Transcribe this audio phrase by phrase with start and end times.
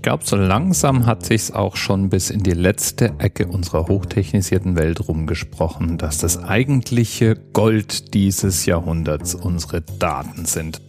[0.00, 4.74] Ich glaube, so langsam hat sich's auch schon bis in die letzte Ecke unserer hochtechnisierten
[4.74, 10.80] Welt rumgesprochen, dass das eigentliche Gold dieses Jahrhunderts unsere Daten sind.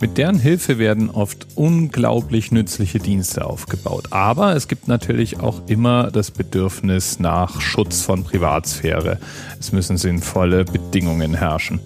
[0.00, 4.12] Mit deren Hilfe werden oft unglaublich nützliche Dienste aufgebaut.
[4.12, 9.18] Aber es gibt natürlich auch immer das Bedürfnis nach Schutz von Privatsphäre.
[9.58, 11.80] Es müssen sinnvolle Bedingungen herrschen.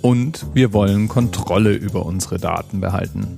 [0.00, 3.36] Und wir wollen Kontrolle über unsere Daten behalten.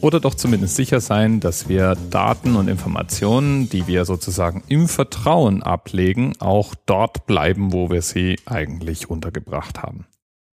[0.00, 5.62] Oder doch zumindest sicher sein, dass wir Daten und Informationen, die wir sozusagen im Vertrauen
[5.62, 10.06] ablegen, auch dort bleiben, wo wir sie eigentlich untergebracht haben.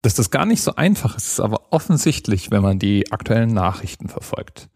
[0.02, 4.08] Dass das gar nicht so einfach ist, ist aber offensichtlich, wenn man die aktuellen Nachrichten
[4.08, 4.68] verfolgt.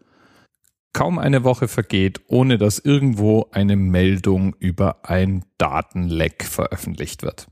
[0.93, 7.47] Kaum eine Woche vergeht, ohne dass irgendwo eine Meldung über ein Datenleck veröffentlicht wird.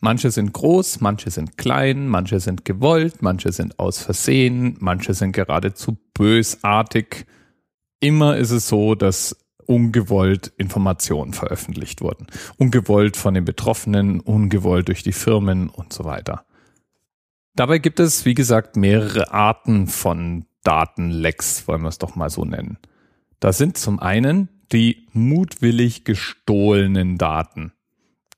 [0.00, 5.32] Manche sind groß, manche sind klein, manche sind gewollt, manche sind aus Versehen, manche sind
[5.32, 7.26] geradezu bösartig.
[8.00, 9.36] Immer ist es so, dass
[9.66, 12.26] ungewollt Informationen veröffentlicht wurden.
[12.56, 16.44] Ungewollt von den Betroffenen, ungewollt durch die Firmen und so weiter.
[17.54, 22.44] Dabei gibt es, wie gesagt, mehrere Arten von Datenlecks, wollen wir es doch mal so
[22.44, 22.78] nennen.
[23.40, 27.72] Da sind zum einen die mutwillig gestohlenen Daten.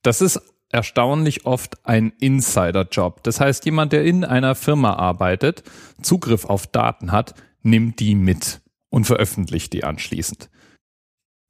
[0.03, 3.23] Das ist erstaunlich oft ein Insider-Job.
[3.23, 5.63] Das heißt, jemand, der in einer Firma arbeitet,
[6.03, 8.61] Zugriff auf Daten hat, nimmt die mit
[8.91, 10.51] und veröffentlicht die anschließend.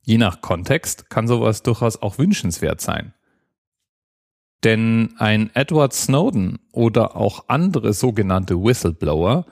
[0.04, 3.12] Je nach Kontext kann sowas durchaus auch wünschenswert sein.
[4.64, 9.46] Denn ein Edward Snowden oder auch andere sogenannte Whistleblower,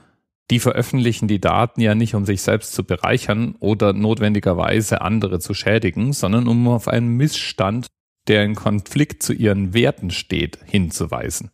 [0.51, 5.55] die veröffentlichen die Daten ja nicht, um sich selbst zu bereichern oder notwendigerweise andere zu
[5.55, 7.87] schädigen, sondern um auf einen Missstand
[8.29, 11.51] der in Konflikt zu ihren Werten steht, hinzuweisen.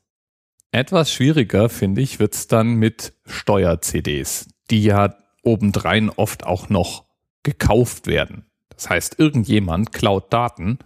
[0.70, 7.04] Etwas schwieriger, finde ich, wird's dann mit Steuer-CDs, die ja obendrein oft auch noch
[7.42, 8.46] gekauft werden.
[8.70, 10.78] Das heißt, irgendjemand klaut Daten,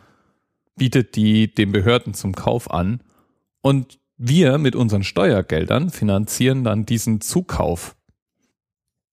[0.77, 3.01] bietet die den Behörden zum Kauf an
[3.63, 7.96] und wir mit unseren Steuergeldern finanzieren dann diesen Zukauf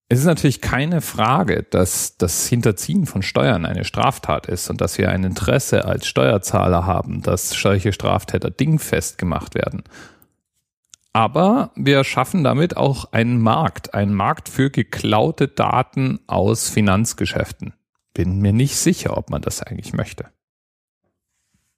[0.08, 4.98] es ist natürlich keine Frage, dass das Hinterziehen von Steuern eine Straftat ist und dass
[4.98, 9.82] wir ein Interesse als Steuerzahler haben, dass solche Straftäter dingfest gemacht werden.
[11.14, 17.72] Aber wir schaffen damit auch einen Markt, einen Markt für geklaute Daten aus Finanzgeschäften.
[18.12, 20.26] Bin mir nicht sicher, ob man das eigentlich möchte.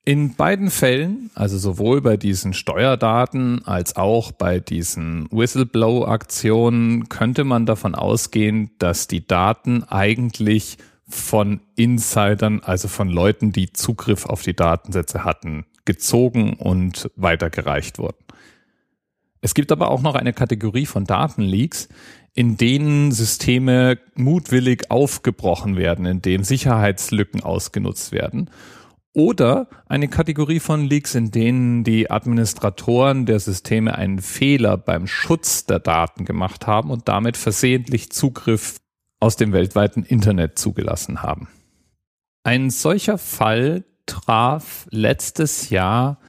[0.09, 7.67] In beiden Fällen, also sowohl bei diesen Steuerdaten als auch bei diesen Whistleblow-Aktionen, könnte man
[7.67, 10.79] davon ausgehen, dass die Daten eigentlich
[11.09, 18.25] von Insidern, also von Leuten, die Zugriff auf die Datensätze hatten, gezogen und weitergereicht wurden.
[19.41, 21.89] Es gibt aber auch noch eine Kategorie von Datenleaks,
[22.33, 28.51] in denen Systeme mutwillig aufgebrochen werden, in denen Sicherheitslücken ausgenutzt werden
[29.17, 35.65] oder eine Kategorie von Leaks, in denen die Administratoren der Systeme einen Fehler beim Schutz
[35.65, 38.77] der Daten gemacht haben und damit versehentlich Zugriff
[39.19, 41.49] aus dem weltweiten Internet zugelassen haben.
[42.45, 46.21] Ein solcher Fall traf letztes Jahr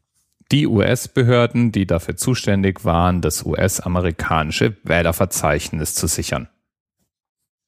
[0.54, 6.48] die US-Behörden, die dafür zuständig waren, das US-amerikanische Wählerverzeichnis zu sichern.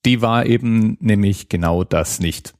[0.06, 2.54] Die war eben nämlich genau das nicht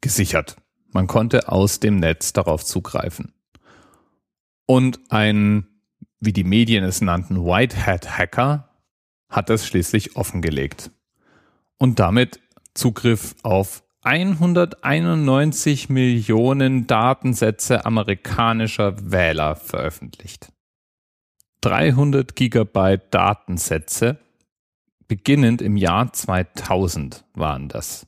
[0.00, 0.56] gesichert.
[0.94, 3.34] Man konnte aus dem Netz darauf zugreifen.
[4.64, 5.66] Und ein,
[6.20, 8.70] wie die Medien es nannten, White Hat Hacker
[9.28, 10.92] hat das schließlich offengelegt
[11.78, 12.40] und damit
[12.74, 20.52] Zugriff auf 191 Millionen Datensätze amerikanischer Wähler veröffentlicht.
[21.62, 24.20] 300 Gigabyte Datensätze
[25.08, 28.06] beginnend im Jahr 2000 waren das.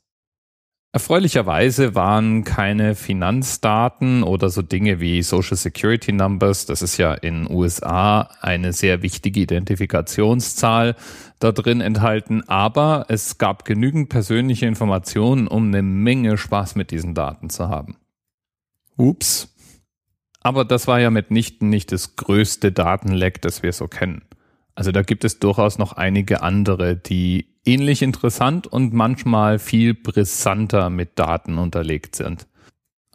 [0.96, 7.46] Erfreulicherweise waren keine Finanzdaten oder so Dinge wie Social Security Numbers, das ist ja in
[7.50, 10.96] USA eine sehr wichtige Identifikationszahl,
[11.38, 17.12] da drin enthalten, aber es gab genügend persönliche Informationen, um eine Menge Spaß mit diesen
[17.12, 17.96] Daten zu haben.
[18.96, 19.54] Ups.
[20.40, 24.22] Aber das war ja mitnichten nicht das größte Datenleck, das wir so kennen.
[24.76, 30.90] Also da gibt es durchaus noch einige andere, die ähnlich interessant und manchmal viel brisanter
[30.90, 32.46] mit Daten unterlegt sind.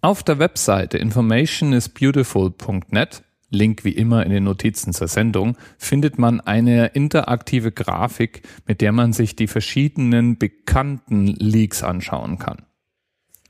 [0.01, 3.21] Auf der Webseite informationisbeautiful.net,
[3.51, 8.91] Link wie immer in den Notizen zur Sendung, findet man eine interaktive Grafik, mit der
[8.91, 12.63] man sich die verschiedenen bekannten Leaks anschauen kann.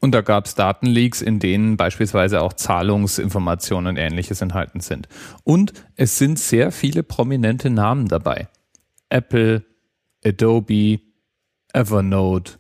[0.01, 5.07] Und da gab es Datenleaks, in denen beispielsweise auch Zahlungsinformationen und ähnliches enthalten sind.
[5.44, 8.50] Und es sind sehr viele prominente Namen dabei.
[9.09, 9.63] Apple,
[10.25, 11.00] Adobe,
[11.71, 12.53] Evernote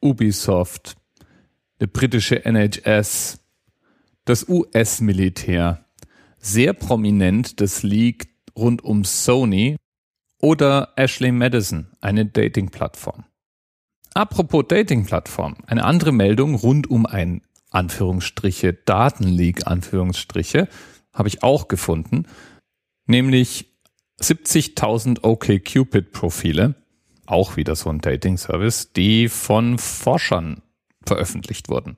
[0.00, 0.96] Ubisoft,
[1.80, 3.40] der britische NHS,
[4.24, 5.84] das US-Militär.
[6.38, 9.76] Sehr prominent das liegt rund um Sony
[10.38, 13.24] oder Ashley Madison, eine Dating-Plattform.
[14.14, 20.68] Apropos Dating-Plattform, eine andere Meldung rund um ein Anführungsstriche Datenleak Anführungsstriche
[21.14, 22.26] habe ich auch gefunden,
[23.06, 23.70] nämlich
[24.20, 26.74] 70.000 OKCupid-Profile,
[27.26, 30.62] auch wieder so ein Dating-Service, die von Forschern
[31.06, 31.96] veröffentlicht wurden.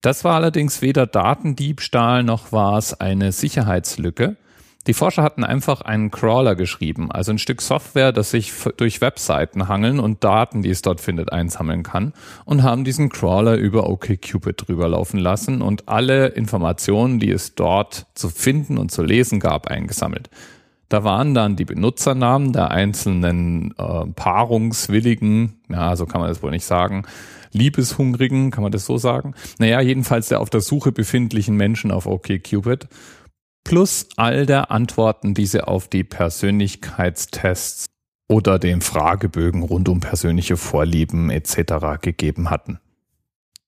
[0.00, 4.36] Das war allerdings weder Datendiebstahl noch war es eine Sicherheitslücke.
[4.88, 9.68] Die Forscher hatten einfach einen Crawler geschrieben, also ein Stück Software, das sich durch Webseiten
[9.68, 12.14] hangeln und Daten, die es dort findet, einsammeln kann
[12.46, 18.06] und haben diesen Crawler über OkCupid drüber laufen lassen und alle Informationen, die es dort
[18.14, 20.30] zu finden und zu lesen gab, eingesammelt.
[20.88, 26.50] Da waren dann die Benutzernamen der einzelnen äh, Paarungswilligen, ja, so kann man das wohl
[26.50, 27.04] nicht sagen,
[27.52, 29.34] Liebeshungrigen, kann man das so sagen?
[29.58, 32.88] Naja, jedenfalls der auf der Suche befindlichen Menschen auf OkCupid,
[33.68, 37.84] plus all der Antworten, die sie auf die Persönlichkeitstests
[38.26, 42.00] oder den Fragebögen rund um persönliche Vorlieben etc.
[42.00, 42.78] gegeben hatten.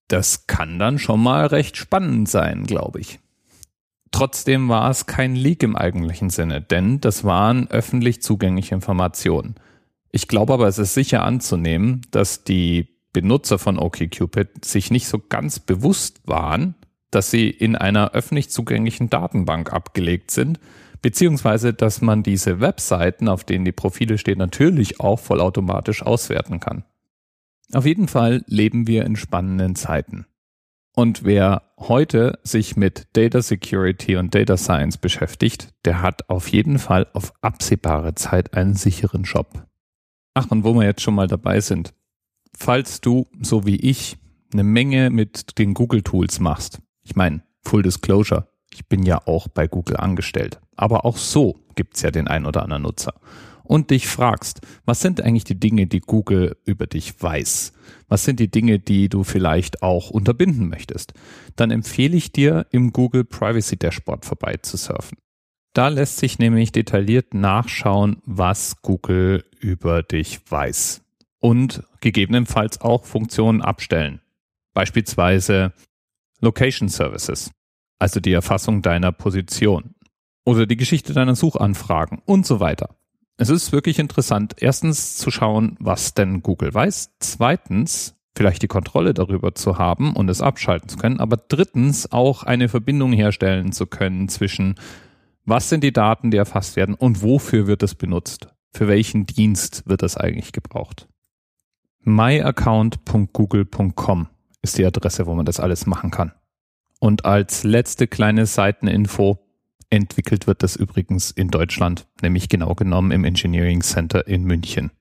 [0.09, 3.21] Das kann dann schon mal recht spannend sein, glaube ich.
[4.11, 9.57] Trotzdem war es kein Leak im eigentlichen Sinne, denn das waren öffentlich zugängliche Informationen.
[10.13, 15.19] Ich glaube aber, es ist sicher anzunehmen, dass die Benutzer von OkCupid sich nicht so
[15.19, 16.75] ganz bewusst waren,
[17.11, 20.61] dass sie in einer öffentlich zugänglichen Datenbank abgelegt sind,
[21.03, 26.85] beziehungsweise dass man diese Webseiten, auf denen die Profile stehen, natürlich auch vollautomatisch auswerten kann.
[27.73, 30.27] Auf jeden Fall leben wir in spannenden Zeiten.
[30.95, 36.79] Und wer heute sich mit Data Security und Data Science beschäftigt, der hat auf jeden
[36.79, 39.67] Fall auf absehbare Zeit einen sicheren Job.
[40.35, 41.95] Ach, und wo wir jetzt schon mal dabei sind.
[42.57, 44.19] Falls du, so wie ich,
[44.53, 49.49] eine Menge mit den Google Tools machst, ich meine, Full Disclosure, ich bin ja auch
[49.49, 53.15] bei Google angestellt, aber auch so gibt's ja den ein oder anderen Nutzer
[53.71, 57.73] und dich fragst, was sind eigentlich die Dinge, die Google über dich weiß?
[58.09, 61.15] Was sind die Dinge, die du vielleicht auch unterbinden möchtest?
[61.55, 65.19] Dann empfehle ich dir, im Google Privacy Dashboard vorbeizusurfen.
[65.73, 71.03] Da lässt sich nämlich detailliert nachschauen, was Google über dich weiß
[71.39, 74.21] und gegebenenfalls auch Funktionen abstellen.
[74.75, 75.73] Beispielsweise
[76.41, 77.51] Location Services,
[77.99, 79.95] also die Erfassung deiner Position
[80.45, 82.97] oder die Geschichte deiner Suchanfragen und so weiter.
[83.37, 89.15] Es ist wirklich interessant, erstens zu schauen, was denn Google weiß, zweitens vielleicht die Kontrolle
[89.15, 93.87] darüber zu haben und es abschalten zu können, aber drittens auch eine Verbindung herstellen zu
[93.87, 94.77] können zwischen
[95.45, 98.49] was sind die Daten, die erfasst werden und wofür wird es benutzt?
[98.73, 101.09] Für welchen Dienst wird es eigentlich gebraucht?
[102.03, 104.29] myaccount.google.com
[104.63, 106.33] ist die Adresse, wo man das alles machen kann.
[106.99, 109.39] Und als letzte kleine Seiteninfo,
[109.91, 114.93] Entwickelt wird das übrigens in Deutschland, nämlich genau genommen im Engineering Center in München.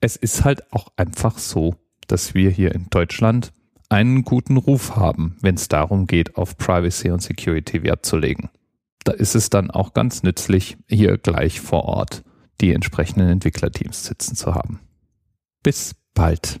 [0.00, 1.76] Es ist halt auch einfach so,
[2.08, 3.52] dass wir hier in Deutschland
[3.88, 8.50] einen guten Ruf haben, wenn es darum geht, auf Privacy und Security Wert zu legen.
[9.04, 12.24] Da ist es dann auch ganz nützlich, hier gleich vor Ort
[12.60, 14.80] die entsprechenden Entwicklerteams sitzen zu haben.
[15.62, 16.60] Bis bald.